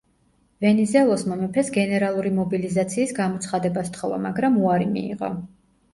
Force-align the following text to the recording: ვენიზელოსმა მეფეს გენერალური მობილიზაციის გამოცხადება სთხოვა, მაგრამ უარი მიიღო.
ვენიზელოსმა 0.63 1.37
მეფეს 1.41 1.69
გენერალური 1.75 2.31
მობილიზაციის 2.39 3.15
გამოცხადება 3.21 3.87
სთხოვა, 3.93 4.19
მაგრამ 4.29 4.61
უარი 4.63 4.93
მიიღო. 4.99 5.35